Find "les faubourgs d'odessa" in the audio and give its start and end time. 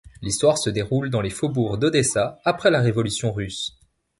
1.21-2.39